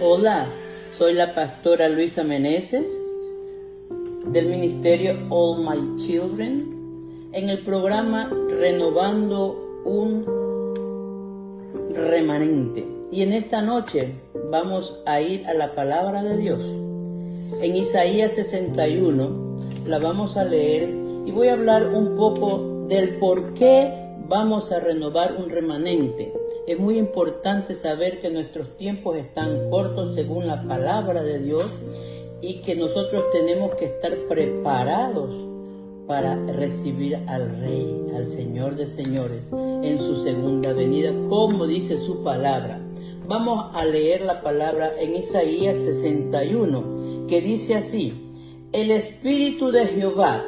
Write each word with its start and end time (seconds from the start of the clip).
Hola, 0.00 0.46
soy 0.98 1.14
la 1.14 1.34
pastora 1.34 1.88
Luisa 1.88 2.24
Meneses 2.24 2.84
del 4.26 4.46
ministerio 4.48 5.16
All 5.30 5.60
My 5.60 6.04
Children 6.04 7.30
en 7.32 7.48
el 7.48 7.60
programa 7.64 8.28
Renovando 8.48 9.82
un 9.84 10.26
remanente. 11.94 12.84
Y 13.12 13.22
en 13.22 13.32
esta 13.32 13.62
noche 13.62 14.14
vamos 14.50 15.00
a 15.06 15.20
ir 15.20 15.46
a 15.46 15.54
la 15.54 15.76
palabra 15.76 16.24
de 16.24 16.38
Dios. 16.38 16.64
En 17.62 17.76
Isaías 17.76 18.32
61 18.32 19.86
la 19.86 20.00
vamos 20.00 20.36
a 20.36 20.44
leer 20.44 20.88
y 21.24 21.30
voy 21.30 21.48
a 21.48 21.52
hablar 21.52 21.86
un 21.88 22.16
poco 22.16 22.86
del 22.88 23.18
por 23.18 23.54
qué 23.54 24.03
vamos 24.28 24.72
a 24.72 24.80
renovar 24.80 25.36
un 25.38 25.50
remanente. 25.50 26.32
Es 26.66 26.78
muy 26.78 26.98
importante 26.98 27.74
saber 27.74 28.20
que 28.20 28.30
nuestros 28.30 28.76
tiempos 28.76 29.16
están 29.16 29.70
cortos 29.70 30.14
según 30.14 30.46
la 30.46 30.62
palabra 30.62 31.22
de 31.22 31.38
Dios 31.38 31.66
y 32.40 32.60
que 32.62 32.74
nosotros 32.74 33.24
tenemos 33.32 33.74
que 33.74 33.86
estar 33.86 34.14
preparados 34.28 35.30
para 36.06 36.36
recibir 36.36 37.16
al 37.26 37.60
Rey, 37.60 38.12
al 38.14 38.26
Señor 38.26 38.76
de 38.76 38.86
señores, 38.86 39.46
en 39.52 39.98
su 39.98 40.22
segunda 40.22 40.72
venida, 40.72 41.12
como 41.28 41.66
dice 41.66 41.98
su 41.98 42.22
palabra. 42.22 42.80
Vamos 43.26 43.74
a 43.74 43.84
leer 43.86 44.20
la 44.22 44.42
palabra 44.42 44.92
en 45.00 45.16
Isaías 45.16 45.78
61, 45.78 47.26
que 47.26 47.40
dice 47.40 47.74
así, 47.74 48.12
el 48.72 48.90
Espíritu 48.90 49.70
de 49.70 49.86
Jehová, 49.86 50.44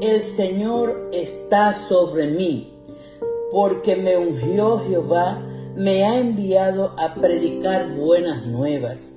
el 0.00 0.22
Señor 0.22 1.10
está 1.12 1.78
sobre 1.78 2.26
mí 2.26 2.79
porque 3.50 3.96
me 3.96 4.16
ungió 4.16 4.78
Jehová, 4.78 5.42
me 5.76 6.04
ha 6.04 6.18
enviado 6.18 6.94
a 6.98 7.14
predicar 7.14 7.94
buenas 7.96 8.46
nuevas, 8.46 9.12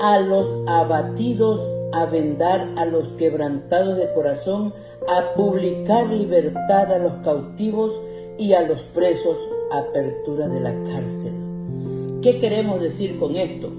a 0.00 0.20
los 0.20 0.46
abatidos, 0.66 1.60
a 1.92 2.06
vendar 2.06 2.72
a 2.76 2.84
los 2.84 3.08
quebrantados 3.10 3.96
de 3.96 4.12
corazón, 4.12 4.74
a 5.08 5.34
publicar 5.34 6.08
libertad 6.08 6.92
a 6.92 6.98
los 6.98 7.12
cautivos 7.24 7.92
y 8.38 8.52
a 8.52 8.62
los 8.62 8.82
presos, 8.82 9.36
apertura 9.72 10.48
de 10.48 10.60
la 10.60 10.74
cárcel. 10.84 11.32
¿Qué 12.22 12.38
queremos 12.38 12.80
decir 12.80 13.18
con 13.18 13.36
esto? 13.36 13.70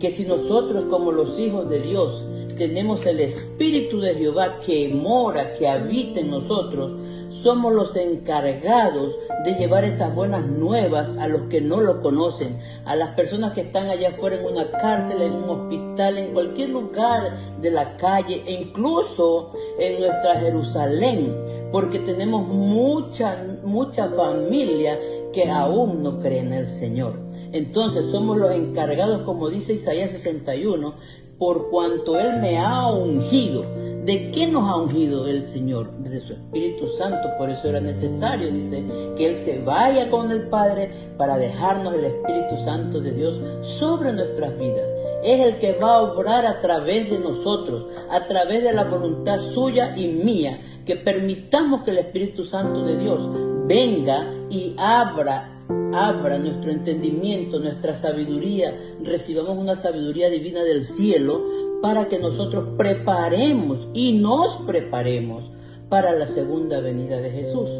Que 0.00 0.10
si 0.10 0.24
nosotros 0.24 0.84
como 0.84 1.12
los 1.12 1.38
hijos 1.38 1.68
de 1.68 1.80
Dios 1.80 2.24
tenemos 2.58 3.06
el 3.06 3.20
Espíritu 3.20 4.00
de 4.00 4.14
Jehová 4.14 4.60
que 4.60 4.88
mora, 4.88 5.54
que 5.54 5.68
habita 5.68 6.20
en 6.20 6.30
nosotros, 6.30 6.92
somos 7.30 7.72
los 7.72 7.94
encargados 7.94 9.14
de 9.44 9.54
llevar 9.54 9.84
esas 9.84 10.12
buenas 10.12 10.44
nuevas 10.44 11.08
a 11.20 11.28
los 11.28 11.42
que 11.42 11.60
no 11.60 11.80
lo 11.80 12.02
conocen, 12.02 12.58
a 12.84 12.96
las 12.96 13.10
personas 13.10 13.52
que 13.52 13.60
están 13.60 13.88
allá 13.88 14.08
afuera 14.08 14.36
en 14.36 14.44
una 14.44 14.68
cárcel, 14.72 15.22
en 15.22 15.34
un 15.34 15.48
hospital, 15.48 16.18
en 16.18 16.32
cualquier 16.32 16.70
lugar 16.70 17.60
de 17.60 17.70
la 17.70 17.96
calle 17.96 18.42
e 18.44 18.52
incluso 18.54 19.52
en 19.78 20.00
nuestra 20.00 20.40
Jerusalén, 20.40 21.32
porque 21.70 22.00
tenemos 22.00 22.46
mucha, 22.46 23.40
mucha 23.62 24.08
familia 24.08 24.98
que 25.32 25.48
aún 25.48 26.02
no 26.02 26.18
cree 26.18 26.40
en 26.40 26.52
el 26.52 26.68
Señor. 26.68 27.20
Entonces 27.52 28.06
somos 28.10 28.36
los 28.36 28.50
encargados, 28.50 29.22
como 29.22 29.48
dice 29.48 29.74
Isaías 29.74 30.10
61, 30.10 30.94
por 31.38 31.70
cuanto 31.70 32.18
Él 32.18 32.40
me 32.40 32.58
ha 32.58 32.90
ungido. 32.90 33.64
¿De 34.04 34.30
qué 34.32 34.46
nos 34.46 34.68
ha 34.68 34.76
ungido 34.76 35.26
el 35.26 35.48
Señor? 35.50 35.90
De 35.98 36.18
su 36.20 36.32
Espíritu 36.32 36.88
Santo. 36.88 37.28
Por 37.36 37.50
eso 37.50 37.68
era 37.68 37.80
necesario, 37.80 38.50
dice, 38.50 38.82
que 39.16 39.26
Él 39.26 39.36
se 39.36 39.62
vaya 39.62 40.10
con 40.10 40.30
el 40.30 40.48
Padre 40.48 40.90
para 41.18 41.36
dejarnos 41.36 41.94
el 41.94 42.04
Espíritu 42.04 42.56
Santo 42.64 43.00
de 43.00 43.12
Dios 43.12 43.40
sobre 43.60 44.12
nuestras 44.12 44.58
vidas. 44.58 44.84
Es 45.22 45.40
el 45.40 45.58
que 45.58 45.72
va 45.72 45.96
a 45.96 46.02
obrar 46.02 46.46
a 46.46 46.60
través 46.60 47.10
de 47.10 47.18
nosotros, 47.18 47.86
a 48.10 48.26
través 48.26 48.62
de 48.62 48.72
la 48.72 48.84
voluntad 48.84 49.40
suya 49.40 49.96
y 49.96 50.06
mía, 50.08 50.58
que 50.86 50.96
permitamos 50.96 51.82
que 51.82 51.90
el 51.90 51.98
Espíritu 51.98 52.44
Santo 52.44 52.84
de 52.84 52.96
Dios 52.96 53.20
venga 53.66 54.24
y 54.48 54.74
abra 54.78 55.57
abra 55.92 56.38
nuestro 56.38 56.70
entendimiento, 56.70 57.58
nuestra 57.58 57.94
sabiduría, 57.94 58.76
recibamos 59.02 59.56
una 59.56 59.76
sabiduría 59.76 60.30
divina 60.30 60.64
del 60.64 60.84
cielo 60.84 61.42
para 61.82 62.08
que 62.08 62.18
nosotros 62.18 62.70
preparemos 62.76 63.88
y 63.94 64.12
nos 64.12 64.56
preparemos 64.66 65.44
para 65.88 66.12
la 66.12 66.26
segunda 66.26 66.80
venida 66.80 67.20
de 67.20 67.30
Jesús. 67.30 67.70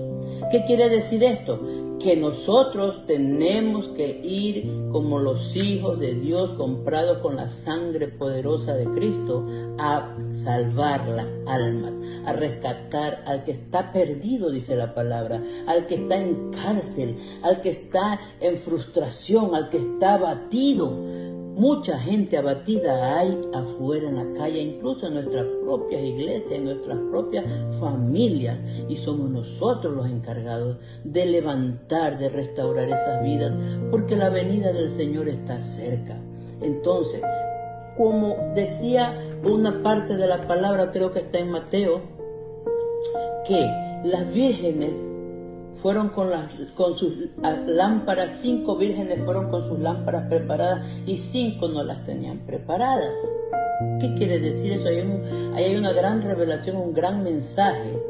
¿Qué 0.51 0.65
quiere 0.65 0.89
decir 0.89 1.23
esto? 1.25 1.61
Que 2.01 2.17
nosotros 2.17 3.05
tenemos 3.07 3.89
que 3.89 4.21
ir 4.25 4.89
como 4.93 5.19
los 5.19 5.55
hijos 5.57 6.01
de 6.01 6.15
Dios 6.15 6.53
comprados 6.53 7.19
con 7.19 7.37
la 7.37 7.51
sangre 7.51 8.09
poderosa 8.09 8.75
de 8.75 8.87
Cristo 8.87 9.47
a 9.79 10.17
salvar 10.43 11.07
las 11.09 11.29
almas, 11.47 11.93
a 12.25 12.33
rescatar 12.33 13.23
al 13.27 13.45
que 13.45 13.53
está 13.53 13.93
perdido, 13.93 14.51
dice 14.51 14.75
la 14.75 14.95
palabra, 14.95 15.43
al 15.67 15.87
que 15.87 15.97
está 15.97 16.17
en 16.17 16.51
cárcel, 16.51 17.19
al 17.43 17.61
que 17.61 17.71
está 17.71 18.19
en 18.41 18.57
frustración, 18.57 19.55
al 19.55 19.69
que 19.69 19.77
está 19.77 20.15
abatido 20.15 20.91
Mucha 21.59 21.99
gente 21.99 22.37
abatida 22.37 23.19
hay 23.19 23.37
afuera 23.53 24.09
en 24.09 24.15
la 24.15 24.39
calle, 24.39 24.61
incluso 24.61 25.09
en 25.09 25.15
nuestras 25.15 25.45
propias 25.65 26.05
iglesias, 26.05 26.53
en 26.53 26.67
nuestras 26.67 26.99
propias 27.11 27.45
familias. 27.81 28.57
Y 28.89 28.95
somos 28.95 29.29
nosotros 29.29 29.93
los 29.93 30.09
encargados 30.09 30.77
de 31.03 31.27
levantar, 31.27 32.17
de 32.17 32.29
restaurar 32.29 32.87
esas 32.87 33.25
vidas, 33.25 33.53
porque 33.91 34.15
la 34.15 34.29
venida 34.31 34.73
del 34.73 34.89
Señor 34.89 35.29
está 35.29 35.61
cerca. 35.61 36.17
Entonces, 36.61 37.23
como 37.97 38.37
decía 38.55 39.21
una 39.43 39.83
parte 39.83 40.17
de 40.17 40.29
la 40.29 40.47
palabra, 40.47 40.93
creo 40.93 41.13
que 41.13 41.19
está 41.19 41.41
en 41.41 41.51
Mateo, 41.51 42.03
que 43.49 43.69
las 44.05 44.33
vírgenes 44.33 45.08
fueron 45.83 46.09
con, 46.11 46.31
las, 46.31 46.53
con 46.75 46.97
sus 46.97 47.15
lámparas, 47.67 48.39
cinco 48.41 48.77
vírgenes 48.77 49.25
fueron 49.25 49.51
con 49.51 49.67
sus 49.69 49.79
lámparas 49.79 50.29
preparadas 50.29 50.87
y 51.07 51.17
cinco 51.19 51.69
no 51.69 51.83
las 51.83 52.05
tenían 52.05 52.39
preparadas. 52.41 53.15
¿Qué 54.01 54.15
quiere 54.15 54.41
decir 54.41 54.73
eso? 54.73 54.89
Hay 54.89 54.99
ahí 55.55 55.65
hay 55.65 55.77
una 55.77 55.93
gran 55.93 56.23
revelación, 56.23 56.77
un 56.77 56.93
gran 56.93 57.23
mensaje, 57.23 58.03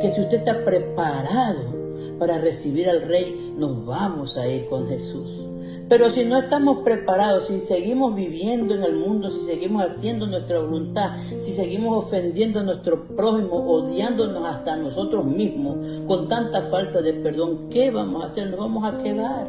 que 0.00 0.10
si 0.10 0.20
usted 0.20 0.38
está 0.38 0.64
preparado 0.64 1.75
para 2.18 2.38
recibir 2.38 2.88
al 2.88 3.02
Rey, 3.02 3.54
nos 3.56 3.84
vamos 3.84 4.36
a 4.36 4.48
ir 4.48 4.68
con 4.68 4.88
Jesús. 4.88 5.46
Pero 5.88 6.10
si 6.10 6.24
no 6.24 6.36
estamos 6.38 6.78
preparados, 6.78 7.46
si 7.46 7.60
seguimos 7.60 8.14
viviendo 8.14 8.74
en 8.74 8.82
el 8.82 8.96
mundo, 8.96 9.30
si 9.30 9.46
seguimos 9.46 9.84
haciendo 9.84 10.26
nuestra 10.26 10.58
voluntad, 10.58 11.10
si 11.38 11.52
seguimos 11.52 12.04
ofendiendo 12.04 12.58
a 12.58 12.64
nuestro 12.64 13.04
prójimo, 13.04 13.56
odiándonos 13.56 14.44
hasta 14.44 14.76
nosotros 14.76 15.24
mismos, 15.24 15.76
con 16.08 16.28
tanta 16.28 16.62
falta 16.62 17.00
de 17.00 17.12
perdón, 17.12 17.68
¿qué 17.70 17.92
vamos 17.92 18.24
a 18.24 18.26
hacer? 18.26 18.50
Nos 18.50 18.58
vamos 18.58 18.84
a 18.84 18.98
quedar. 18.98 19.48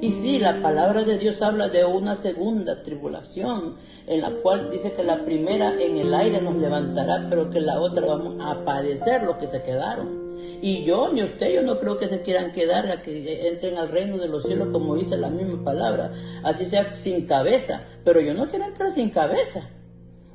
Y 0.00 0.12
sí, 0.12 0.38
la 0.38 0.62
palabra 0.62 1.02
de 1.02 1.18
Dios 1.18 1.42
habla 1.42 1.68
de 1.68 1.84
una 1.84 2.14
segunda 2.14 2.82
tribulación, 2.82 3.74
en 4.06 4.20
la 4.20 4.30
cual 4.30 4.70
dice 4.70 4.92
que 4.92 5.02
la 5.02 5.24
primera 5.24 5.80
en 5.80 5.96
el 5.96 6.14
aire 6.14 6.40
nos 6.42 6.54
levantará, 6.56 7.26
pero 7.28 7.50
que 7.50 7.60
la 7.60 7.80
otra 7.80 8.06
vamos 8.06 8.36
a 8.44 8.64
padecer 8.64 9.24
los 9.24 9.36
que 9.36 9.46
se 9.48 9.62
quedaron. 9.62 10.23
Y 10.62 10.84
yo 10.84 11.12
ni 11.12 11.22
usted, 11.22 11.54
yo 11.54 11.62
no 11.62 11.78
creo 11.78 11.98
que 11.98 12.08
se 12.08 12.22
quieran 12.22 12.52
quedar 12.52 12.90
a 12.90 13.02
que 13.02 13.48
entren 13.48 13.76
al 13.76 13.88
reino 13.88 14.18
de 14.18 14.28
los 14.28 14.44
cielos 14.44 14.68
como 14.72 14.96
dice 14.96 15.16
la 15.16 15.30
misma 15.30 15.62
palabra, 15.64 16.12
así 16.42 16.66
sea 16.66 16.94
sin 16.94 17.26
cabeza, 17.26 17.84
pero 18.04 18.20
yo 18.20 18.34
no 18.34 18.50
quiero 18.50 18.64
entrar 18.64 18.92
sin 18.92 19.10
cabeza, 19.10 19.68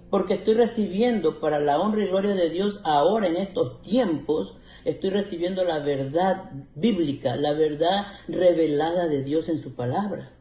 porque 0.10 0.36
estoy 0.36 0.56
recibiendo 0.56 1.40
para 1.40 1.60
la 1.60 1.80
honra 1.80 2.04
y 2.04 2.08
gloria 2.08 2.36
de 2.36 2.50
Dios 2.50 2.80
ahora 2.84 3.28
en 3.28 3.38
estos 3.38 3.82
tiempos, 3.82 4.56
estoy 4.86 5.10
recibiendo 5.10 5.64
la 5.64 5.80
verdad 5.80 6.52
bíblica, 6.76 7.36
la 7.36 7.54
verdad 7.54 8.06
revelada 8.28 9.08
de 9.08 9.24
Dios 9.24 9.50
en 9.50 9.62
su 9.62 9.76
palabra. 9.76 10.32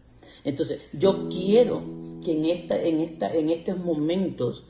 Entonces, 0.45 0.81
yo 0.93 1.29
quiero 1.29 1.83
que 2.25 2.33
en, 2.33 2.45
esta, 2.47 2.81
en, 2.81 3.01
esta, 3.01 3.35
en 3.35 3.51
estos 3.51 3.79
momentos 3.79 4.65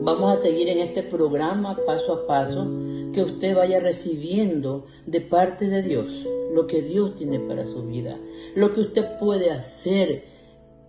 vamos 0.00 0.32
a 0.32 0.40
seguir 0.40 0.68
en 0.68 0.80
este 0.80 1.02
programa 1.02 1.78
paso 1.86 2.12
a 2.12 2.26
paso 2.26 2.66
que 3.12 3.22
usted 3.22 3.56
vaya 3.56 3.80
recibiendo 3.80 4.86
de 5.06 5.20
parte 5.20 5.68
de 5.68 5.82
Dios 5.82 6.26
lo 6.52 6.66
que 6.66 6.82
Dios 6.82 7.16
tiene 7.16 7.40
para 7.40 7.66
su 7.66 7.82
vida, 7.84 8.18
lo 8.54 8.74
que 8.74 8.82
usted 8.82 9.18
puede 9.18 9.50
hacer 9.50 10.24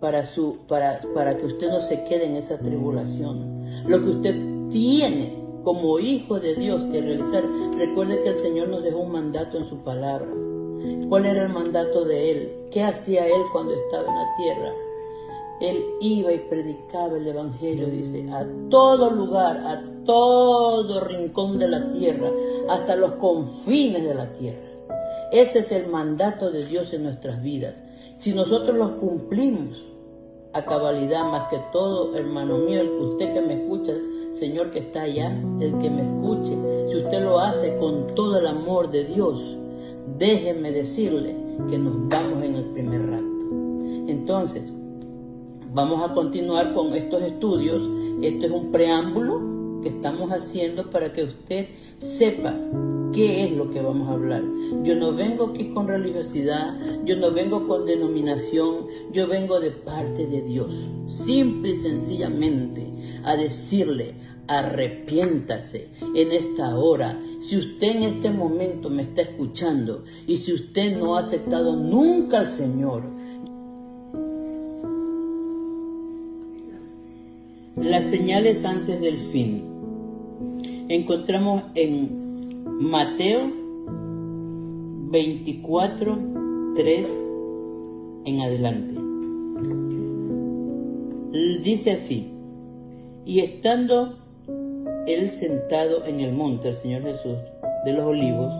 para, 0.00 0.26
su, 0.26 0.58
para, 0.68 1.00
para 1.14 1.38
que 1.38 1.46
usted 1.46 1.68
no 1.70 1.80
se 1.80 2.04
quede 2.04 2.26
en 2.26 2.36
esa 2.36 2.58
tribulación, 2.58 3.64
lo 3.86 4.02
que 4.02 4.10
usted 4.10 4.34
tiene 4.70 5.44
como 5.64 5.98
hijo 5.98 6.38
de 6.38 6.54
Dios 6.54 6.82
que 6.92 7.00
realizar. 7.00 7.42
Recuerde 7.76 8.22
que 8.22 8.28
el 8.28 8.38
Señor 8.38 8.68
nos 8.68 8.84
dejó 8.84 8.98
un 8.98 9.12
mandato 9.12 9.56
en 9.56 9.64
su 9.64 9.78
palabra. 9.78 10.28
¿Cuál 11.08 11.26
era 11.26 11.44
el 11.44 11.52
mandato 11.52 12.04
de 12.04 12.30
Él? 12.30 12.52
¿Qué 12.70 12.82
hacía 12.82 13.26
Él 13.26 13.42
cuando 13.52 13.72
estaba 13.72 14.06
en 14.06 14.14
la 14.14 14.36
tierra? 14.36 14.93
Él 15.60 15.84
iba 16.00 16.32
y 16.32 16.38
predicaba 16.38 17.16
el 17.16 17.26
Evangelio, 17.26 17.86
dice, 17.86 18.26
a 18.32 18.46
todo 18.68 19.10
lugar, 19.10 19.56
a 19.58 19.82
todo 20.04 21.00
rincón 21.00 21.58
de 21.58 21.68
la 21.68 21.92
tierra, 21.92 22.30
hasta 22.68 22.96
los 22.96 23.12
confines 23.12 24.02
de 24.02 24.14
la 24.14 24.32
tierra. 24.32 24.68
Ese 25.32 25.60
es 25.60 25.72
el 25.72 25.88
mandato 25.88 26.50
de 26.50 26.64
Dios 26.64 26.92
en 26.92 27.04
nuestras 27.04 27.42
vidas. 27.42 27.74
Si 28.18 28.32
nosotros 28.32 28.76
los 28.76 28.90
cumplimos 28.92 29.84
a 30.52 30.64
cabalidad, 30.64 31.24
más 31.24 31.48
que 31.48 31.58
todo, 31.72 32.14
hermano 32.16 32.58
mío, 32.58 32.80
el 32.80 32.88
que 32.88 33.04
usted 33.04 33.34
que 33.34 33.40
me 33.40 33.54
escucha, 33.54 33.92
Señor 34.34 34.70
que 34.70 34.80
está 34.80 35.02
allá, 35.02 35.30
el 35.60 35.78
que 35.78 35.90
me 35.90 36.02
escuche, 36.02 36.56
si 36.90 36.96
usted 36.96 37.22
lo 37.22 37.38
hace 37.38 37.76
con 37.78 38.06
todo 38.08 38.38
el 38.38 38.46
amor 38.46 38.90
de 38.90 39.04
Dios, 39.04 39.56
déjeme 40.18 40.72
decirle 40.72 41.36
que 41.70 41.78
nos 41.78 42.08
vamos 42.08 42.42
en 42.42 42.56
el 42.56 42.64
primer 42.66 43.06
rato. 43.10 43.24
Entonces, 44.08 44.72
vamos 45.74 46.08
a 46.08 46.14
continuar 46.14 46.72
con 46.72 46.94
estos 46.94 47.20
estudios. 47.22 47.82
Esto 48.22 48.46
es 48.46 48.52
un 48.52 48.70
preámbulo 48.70 49.82
que 49.82 49.88
estamos 49.88 50.30
haciendo 50.30 50.88
para 50.88 51.12
que 51.12 51.24
usted 51.24 51.66
sepa 51.98 52.56
qué 53.12 53.44
es 53.44 53.52
lo 53.52 53.70
que 53.70 53.82
vamos 53.82 54.08
a 54.08 54.12
hablar. 54.12 54.42
Yo 54.84 54.94
no 54.94 55.12
vengo 55.12 55.46
aquí 55.46 55.74
con 55.74 55.88
religiosidad, 55.88 56.78
yo 57.04 57.16
no 57.16 57.32
vengo 57.32 57.66
con 57.66 57.84
denominación, 57.84 58.86
yo 59.12 59.26
vengo 59.26 59.60
de 59.60 59.72
parte 59.72 60.26
de 60.26 60.42
Dios. 60.42 60.72
Simple 61.08 61.70
y 61.70 61.76
sencillamente 61.76 62.86
a 63.24 63.36
decirle, 63.36 64.14
arrepiéntase 64.46 65.88
en 66.14 66.32
esta 66.32 66.76
hora. 66.76 67.20
Si 67.40 67.56
usted 67.56 67.96
en 67.96 68.02
este 68.04 68.30
momento 68.30 68.90
me 68.90 69.02
está 69.02 69.22
escuchando 69.22 70.04
y 70.26 70.36
si 70.36 70.52
usted 70.52 70.96
no 70.96 71.16
ha 71.16 71.20
aceptado 71.20 71.74
nunca 71.76 72.38
al 72.38 72.48
Señor, 72.48 73.02
las 77.76 78.06
señales 78.06 78.64
antes 78.64 79.00
del 79.00 79.16
fin. 79.18 79.64
Encontramos 80.88 81.64
en 81.74 82.64
Mateo 82.80 83.50
24, 85.10 86.18
3 86.76 87.06
en 88.26 88.40
adelante. 88.40 89.00
Dice 91.62 91.92
así, 91.92 92.30
y 93.24 93.40
estando 93.40 94.18
él 95.06 95.32
sentado 95.32 96.04
en 96.04 96.20
el 96.20 96.32
monte, 96.32 96.68
el 96.68 96.76
Señor 96.76 97.02
Jesús, 97.02 97.38
de 97.84 97.92
los 97.92 98.04
olivos, 98.04 98.54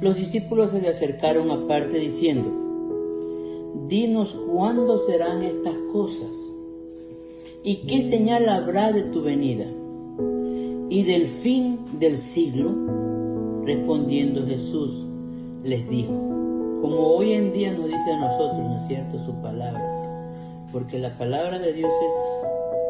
los 0.00 0.16
discípulos 0.16 0.70
se 0.70 0.80
le 0.80 0.88
acercaron 0.88 1.50
aparte 1.50 1.98
diciendo, 1.98 2.50
Dinos 3.88 4.36
cuándo 4.50 4.98
serán 4.98 5.42
estas 5.42 5.74
cosas 5.92 6.51
y 7.64 7.86
qué 7.86 8.02
señal 8.08 8.48
habrá 8.48 8.92
de 8.92 9.02
tu 9.02 9.22
venida 9.22 9.66
y 10.90 11.04
del 11.04 11.26
fin 11.26 11.78
del 11.98 12.18
siglo. 12.18 12.70
Respondiendo 13.64 14.44
Jesús 14.46 15.06
les 15.62 15.88
dijo, 15.88 16.12
como 16.80 16.98
hoy 17.14 17.34
en 17.34 17.52
día 17.52 17.72
nos 17.72 17.86
dice 17.86 18.12
a 18.12 18.18
nosotros, 18.18 18.58
¿no 18.58 18.76
es 18.76 18.86
cierto?, 18.88 19.24
su 19.24 19.32
palabra, 19.40 20.28
porque 20.72 20.98
la 20.98 21.16
palabra 21.16 21.60
de 21.60 21.72
Dios 21.72 21.92
es, 21.92 22.12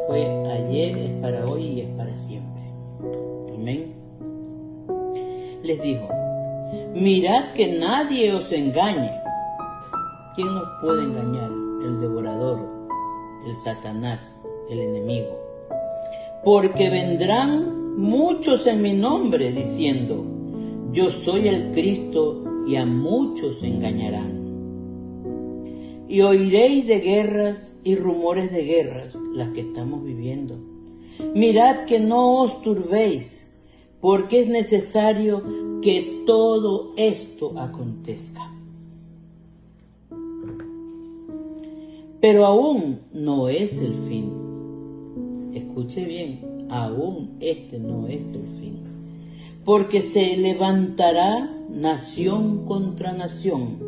fue 0.08 0.24
ayer, 0.50 0.96
es 0.96 1.10
para 1.20 1.46
hoy 1.46 1.62
y 1.62 1.80
es 1.82 1.88
para 1.90 2.18
siempre. 2.18 2.62
Amén. 3.54 3.92
Les 5.62 5.82
dijo, 5.82 6.08
mirad 6.94 7.52
que 7.52 7.78
nadie 7.78 8.32
os 8.32 8.50
engañe. 8.50 9.12
¿Quién 10.34 10.48
nos 10.48 10.68
puede 10.80 11.04
engañar? 11.04 11.50
El 11.84 12.00
devorador, 12.00 12.60
el 13.46 13.60
Satanás, 13.60 14.42
el 14.70 14.80
enemigo. 14.80 15.38
Porque 16.44 16.90
vendrán 16.90 17.96
muchos 17.96 18.66
en 18.66 18.82
mi 18.82 18.94
nombre 18.94 19.52
diciendo, 19.52 20.24
yo 20.92 21.10
soy 21.10 21.48
el 21.48 21.72
Cristo 21.72 22.44
y 22.66 22.76
a 22.76 22.86
muchos 22.86 23.62
engañarán. 23.62 24.42
Y 26.08 26.20
oiréis 26.20 26.86
de 26.86 27.00
guerras 27.00 27.74
y 27.84 27.96
rumores 27.96 28.52
de 28.52 28.64
guerras, 28.64 29.14
las 29.32 29.50
que 29.50 29.60
estamos 29.60 30.04
viviendo. 30.04 30.58
Mirad 31.34 31.84
que 31.86 32.00
no 32.00 32.42
os 32.42 32.62
turbéis 32.62 33.46
porque 34.00 34.40
es 34.40 34.48
necesario 34.48 35.80
que 35.80 36.24
todo 36.26 36.92
esto 36.96 37.58
acontezca. 37.58 38.52
Pero 42.20 42.46
aún 42.46 43.00
no 43.12 43.48
es 43.48 43.78
el 43.78 43.94
fin. 43.94 44.41
Escuche 45.54 46.04
bien, 46.04 46.66
aún 46.70 47.36
este 47.40 47.78
no 47.78 48.06
es 48.06 48.24
el 48.32 48.46
fin. 48.58 48.78
Porque 49.64 50.00
se 50.00 50.36
levantará 50.36 51.54
nación 51.70 52.64
contra 52.66 53.12
nación 53.12 53.78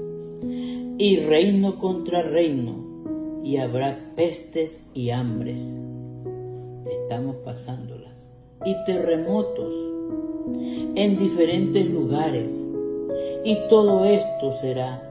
y 0.99 1.17
reino 1.17 1.79
contra 1.79 2.23
reino 2.23 2.85
y 3.43 3.57
habrá 3.57 3.99
pestes 4.15 4.85
y 4.95 5.11
hambres. 5.11 5.63
Estamos 6.87 7.37
pasándolas. 7.45 8.15
Y 8.65 8.75
terremotos 8.87 9.75
en 10.95 11.19
diferentes 11.19 11.91
lugares. 11.91 12.51
Y 13.45 13.57
todo 13.69 14.05
esto 14.05 14.55
será 14.61 15.03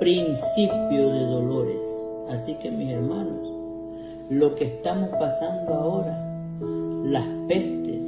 principio 0.00 1.10
de 1.12 1.20
dolores. 1.20 1.88
Así 2.30 2.54
que 2.54 2.70
mis 2.70 2.90
hermanos, 2.90 3.49
lo 4.30 4.54
que 4.54 4.64
estamos 4.64 5.10
pasando 5.18 5.74
ahora, 5.74 6.16
las 7.04 7.26
pestes, 7.48 8.06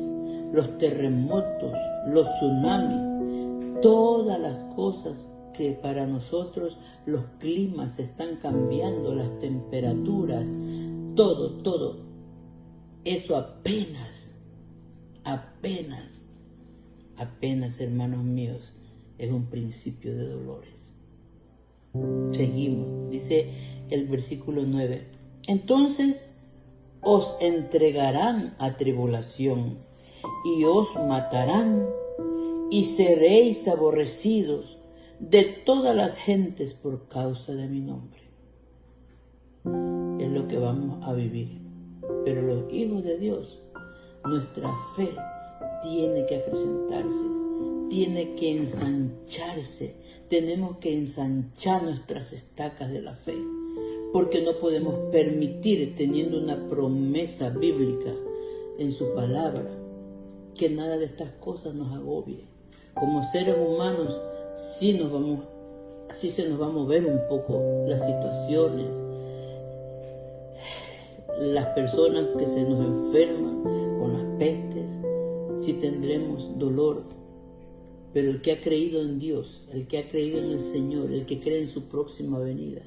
los 0.53 0.79
terremotos, 0.79 1.73
los 2.07 2.27
tsunamis, 2.35 3.81
todas 3.83 4.41
las 4.41 4.61
cosas 4.75 5.29
que 5.53 5.73
para 5.73 6.07
nosotros 6.07 6.79
los 7.05 7.25
climas 7.39 7.99
están 7.99 8.37
cambiando, 8.37 9.15
las 9.15 9.39
temperaturas, 9.39 10.47
todo, 11.15 11.63
todo, 11.63 11.99
eso 13.05 13.37
apenas, 13.37 14.33
apenas 15.25 16.23
apenas, 17.23 17.81
hermanos 17.81 18.25
míos, 18.25 18.73
es 19.19 19.31
un 19.31 19.47
principio 19.47 20.15
de 20.17 20.29
dolores. 20.29 20.95
Seguimos, 22.33 23.11
dice 23.11 23.51
el 23.91 24.07
versículo 24.07 24.63
9. 24.67 25.22
Entonces 25.47 26.33
os 27.01 27.37
entregarán 27.41 28.55
a 28.59 28.77
tribulación 28.77 29.79
y 30.45 30.65
os 30.65 30.95
matarán 31.09 31.89
y 32.71 32.85
seréis 32.85 33.67
aborrecidos 33.69 34.79
de 35.19 35.45
todas 35.45 35.95
las 35.95 36.15
gentes 36.15 36.75
por 36.75 37.09
causa 37.09 37.53
de 37.53 37.69
mi 37.69 37.81
nombre. 37.81 38.21
Es 40.19 40.31
lo 40.31 40.49
que 40.49 40.59
vamos 40.59 41.05
a 41.07 41.13
vivir. 41.13 41.61
Pero 42.25 42.43
los 42.43 42.73
hijos 42.73 43.05
de 43.05 43.19
Dios, 43.19 43.61
nuestra 44.25 44.71
fe 44.97 45.11
tiene 45.83 46.27
que 46.27 46.37
acrecentarse, 46.37 47.25
tiene 47.89 48.35
que 48.35 48.57
ensancharse. 48.59 49.97
Tenemos 50.29 50.79
que 50.79 50.95
ensanchar 50.95 51.83
nuestras 51.83 52.33
estacas 52.33 52.91
de 52.91 53.03
la 53.03 53.15
fe, 53.15 53.37
porque 54.13 54.43
no 54.43 54.53
podemos 54.55 54.95
permitir, 55.11 55.95
teniendo 55.97 56.39
una 56.39 56.69
promesa 56.69 57.49
bíblica 57.49 58.13
en 58.79 58.93
su 58.93 59.15
palabra, 59.15 59.71
que 60.55 60.69
nada 60.69 60.99
de 60.99 61.07
estas 61.07 61.31
cosas 61.33 61.75
nos 61.75 61.93
agobie. 61.95 62.45
Como 62.95 63.23
seres 63.25 63.57
humanos, 63.57 64.21
sí 64.55 64.99
nos 64.99 65.11
vamos, 65.11 65.41
así 66.11 66.31
se 66.31 66.47
nos 66.47 66.61
va 66.61 66.67
a 66.67 66.71
mover 66.71 67.07
un 67.07 67.21
poco 67.29 67.63
las 67.87 68.05
situaciones, 68.05 68.95
las 71.41 71.69
personas 71.69 72.27
que 72.39 72.47
se 72.47 72.69
nos 72.69 72.85
enferman 72.85 73.63
con 73.99 74.13
las 74.13 74.39
pestes, 74.39 75.65
si 75.65 75.73
tendremos 75.75 76.59
dolor. 76.59 77.05
Pero 78.13 78.29
el 78.29 78.43
que 78.43 78.53
ha 78.53 78.61
creído 78.61 79.01
en 79.01 79.19
Dios, 79.19 79.63
el 79.73 79.87
que 79.87 79.97
ha 79.97 80.11
creído 80.11 80.39
en 80.39 80.51
el 80.51 80.61
Señor, 80.61 81.11
el 81.11 81.25
que 81.25 81.41
cree 81.41 81.61
en 81.61 81.67
su 81.67 81.85
próxima 81.85 82.39
venida, 82.39 82.83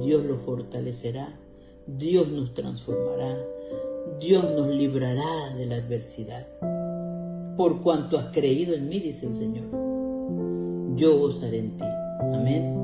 Dios 0.00 0.24
lo 0.24 0.36
fortalecerá, 0.36 1.38
Dios 1.86 2.28
nos 2.28 2.54
transformará, 2.54 3.36
Dios 4.20 4.44
nos 4.56 4.68
librará 4.68 5.54
de 5.56 5.66
la 5.66 5.76
adversidad. 5.76 6.46
Por 7.56 7.82
cuanto 7.82 8.18
has 8.18 8.26
creído 8.32 8.74
en 8.74 8.88
mí, 8.88 9.00
dice 9.00 9.26
el 9.26 9.32
Señor, 9.32 9.64
yo 10.96 11.20
os 11.22 11.42
haré 11.42 11.58
en 11.58 11.76
ti. 11.76 11.84
Amén. 12.34 12.76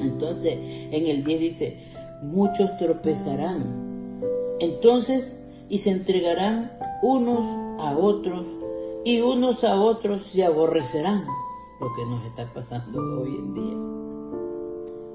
Entonces, 0.00 0.58
en 0.60 1.06
el 1.06 1.24
10 1.24 1.40
dice, 1.40 1.78
muchos 2.22 2.76
tropezarán. 2.78 4.20
Entonces, 4.60 5.40
y 5.68 5.78
se 5.78 5.90
entregarán 5.90 6.72
unos 7.02 7.44
a 7.80 7.96
otros 7.96 8.46
y 9.04 9.20
unos 9.20 9.64
a 9.64 9.80
otros 9.80 10.22
se 10.22 10.44
aborrecerán, 10.44 11.26
lo 11.80 11.94
que 11.94 12.06
nos 12.06 12.24
está 12.24 12.52
pasando 12.54 12.98
hoy 13.20 13.36
en 13.36 13.54
día. 13.54 13.83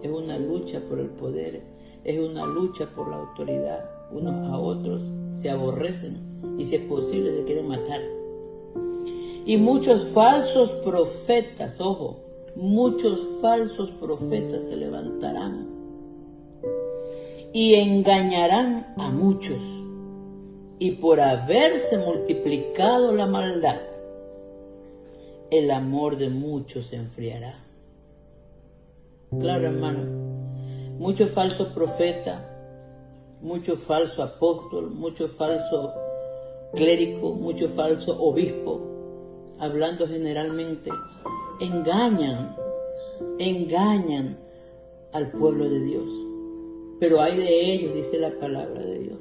Es 0.02 0.12
una 0.12 0.38
lucha 0.38 0.80
por 0.88 1.00
el 1.00 1.10
poder, 1.10 1.62
es 2.04 2.20
una 2.20 2.46
lucha 2.46 2.88
por 2.96 3.10
la 3.10 3.18
autoridad. 3.18 3.90
Unos 4.12 4.50
a 4.50 4.58
otros 4.58 5.02
se 5.36 5.50
aborrecen 5.50 6.18
y 6.58 6.66
si 6.66 6.76
es 6.76 6.82
posible 6.84 7.32
se 7.32 7.44
quieren 7.44 7.68
matar. 7.68 8.02
Y 9.46 9.58
muchos 9.58 10.10
falsos 10.10 10.70
profetas, 10.84 11.80
ojo, 11.80 12.18
muchos 12.56 13.20
falsos 13.42 13.92
profetas 13.92 14.64
se 14.64 14.78
levantarán 14.78 15.68
y 17.54 17.76
engañarán 17.76 18.94
a 18.98 19.10
muchos. 19.10 19.60
Y 20.78 20.92
por 20.92 21.20
haberse 21.20 21.98
multiplicado 21.98 23.14
la 23.14 23.26
maldad, 23.26 23.82
el 25.52 25.72
amor 25.72 26.18
de 26.18 26.30
muchos 26.30 26.86
se 26.86 26.96
enfriará. 26.96 27.69
Claro, 29.38 29.68
hermano, 29.68 30.00
muchos 30.98 31.32
falsos 31.32 31.68
profetas, 31.68 32.42
muchos 33.42 33.78
falsos 33.78 34.20
apóstoles, 34.20 34.90
muchos 34.90 35.32
falsos 35.32 35.92
clérigos, 36.74 37.38
muchos 37.40 37.72
falsos 37.72 38.18
obispos, 38.20 38.82
hablando 39.60 40.08
generalmente, 40.08 40.90
engañan, 41.60 42.56
engañan 43.38 44.40
al 45.14 45.32
pueblo 45.32 45.70
de 45.70 45.80
Dios. 45.82 46.10
Pero 47.00 47.22
hay 47.22 47.38
de 47.38 47.74
ellos, 47.74 47.94
dice 47.94 48.18
la 48.18 48.32
palabra 48.40 48.82
de 48.82 49.00
Dios, 49.00 49.20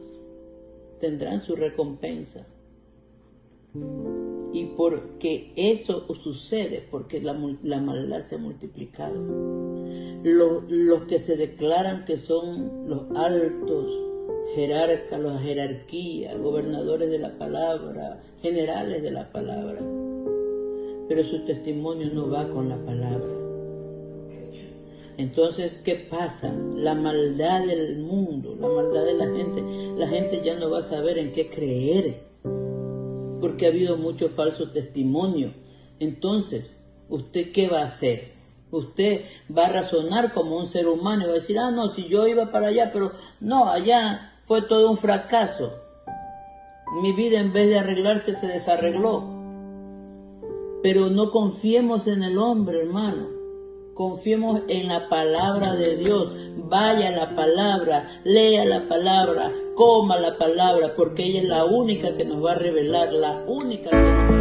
tendrán 1.00 1.42
su 1.42 1.54
recompensa. 1.54 2.46
Y 4.52 4.64
porque 4.76 5.52
eso 5.56 6.06
sucede, 6.14 6.86
porque 6.90 7.20
la, 7.20 7.34
maldad 7.34 8.22
se 8.22 8.36
ha 8.36 8.38
multiplicado. 8.38 9.14
Los, 10.22 11.02
que 11.04 11.18
se 11.18 11.36
declaran 11.36 12.04
que 12.04 12.16
son 12.16 12.88
los 12.88 13.02
altos 13.14 13.92
jerarcas, 14.54 15.20
la 15.20 15.38
jerarquía, 15.38 16.36
gobernadores 16.36 17.10
de 17.10 17.18
la 17.18 17.36
palabra, 17.36 18.22
generales 18.40 19.02
de 19.02 19.10
la 19.10 19.30
palabra, 19.30 19.80
pero 21.08 21.24
su 21.24 21.44
testimonio 21.44 22.08
no 22.12 22.30
va 22.30 22.48
con 22.48 22.68
la 22.68 22.82
palabra. 22.84 23.48
Entonces, 25.18 25.80
¿qué 25.84 25.96
pasa? 25.96 26.54
La 26.76 26.94
maldad 26.94 27.66
del 27.66 27.98
mundo, 27.98 28.56
la 28.58 28.68
maldad 28.68 29.04
de 29.04 29.14
la 29.14 29.26
gente, 29.26 29.64
la 29.96 30.06
gente 30.06 30.40
ya 30.44 30.56
no 30.56 30.70
va 30.70 30.78
a 30.78 30.82
saber 30.82 31.18
en 31.18 31.32
qué 31.32 31.50
creer, 31.50 32.27
porque 33.40 33.66
ha 33.66 33.70
habido 33.70 33.96
mucho 33.96 34.28
falso 34.28 34.70
testimonio. 34.70 35.52
Entonces, 36.00 36.76
¿usted 37.08 37.52
qué 37.52 37.68
va 37.68 37.80
a 37.80 37.86
hacer? 37.86 38.32
Usted 38.70 39.24
va 39.56 39.66
a 39.66 39.72
razonar 39.72 40.32
como 40.32 40.58
un 40.58 40.66
ser 40.66 40.88
humano 40.88 41.24
y 41.24 41.26
va 41.26 41.32
a 41.32 41.36
decir, 41.36 41.58
ah, 41.58 41.70
no, 41.70 41.88
si 41.88 42.08
yo 42.08 42.26
iba 42.26 42.52
para 42.52 42.68
allá, 42.68 42.90
pero 42.92 43.12
no, 43.40 43.70
allá 43.70 44.34
fue 44.46 44.62
todo 44.62 44.90
un 44.90 44.98
fracaso. 44.98 45.72
Mi 47.02 47.12
vida 47.12 47.40
en 47.40 47.52
vez 47.52 47.68
de 47.68 47.78
arreglarse 47.78 48.34
se 48.34 48.46
desarregló. 48.46 49.24
Pero 50.82 51.08
no 51.08 51.30
confiemos 51.30 52.06
en 52.06 52.22
el 52.22 52.38
hombre, 52.38 52.80
hermano. 52.80 53.37
Confiemos 53.98 54.60
en 54.68 54.86
la 54.86 55.08
palabra 55.08 55.74
de 55.74 55.96
Dios. 55.96 56.30
Vaya 56.56 57.10
la 57.10 57.34
palabra, 57.34 58.08
lea 58.22 58.64
la 58.64 58.86
palabra, 58.86 59.50
coma 59.74 60.16
la 60.20 60.38
palabra, 60.38 60.94
porque 60.94 61.24
ella 61.24 61.40
es 61.40 61.48
la 61.48 61.64
única 61.64 62.16
que 62.16 62.24
nos 62.24 62.44
va 62.44 62.52
a 62.52 62.54
revelar, 62.54 63.12
la 63.12 63.42
única 63.48 63.90
que 63.90 63.96
nos 63.96 64.30
va 64.30 64.34
a 64.36 64.37